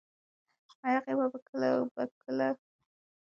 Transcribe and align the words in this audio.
ایا 0.85 0.99
هغې 1.01 1.13
به 1.19 1.25
بله 1.31 1.39
کومه 1.47 1.69
وعده 1.75 2.03
کړې 2.21 2.33
وي؟ 2.53 2.53